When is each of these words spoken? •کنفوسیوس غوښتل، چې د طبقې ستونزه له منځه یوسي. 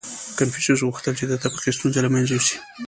•کنفوسیوس 0.37 0.81
غوښتل، 0.87 1.13
چې 1.19 1.25
د 1.27 1.33
طبقې 1.43 1.69
ستونزه 1.77 1.99
له 2.03 2.09
منځه 2.13 2.31
یوسي. 2.35 2.57